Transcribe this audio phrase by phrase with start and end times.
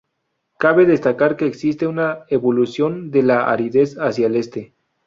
[0.57, 4.73] Cabe destacar que existe una evolución de la aridez hacia el Este.